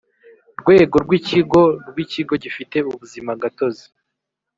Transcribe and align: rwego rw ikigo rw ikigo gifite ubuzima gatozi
rwego 0.59 0.95
rw 1.03 1.11
ikigo 1.19 1.61
rw 1.89 1.95
ikigo 2.05 2.33
gifite 2.43 2.77
ubuzima 2.91 3.31
gatozi 3.41 3.85